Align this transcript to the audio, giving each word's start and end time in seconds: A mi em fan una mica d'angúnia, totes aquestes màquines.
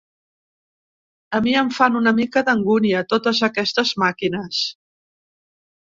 A 1.39 1.41
mi 1.47 1.51
em 1.59 1.69
fan 1.75 1.99
una 2.01 2.13
mica 2.21 2.43
d'angúnia, 2.47 3.03
totes 3.15 3.45
aquestes 3.49 3.95
màquines. 4.05 4.67